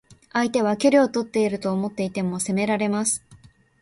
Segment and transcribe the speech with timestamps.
[0.33, 3.23] 相手は距離をとっていると思っていても攻められます。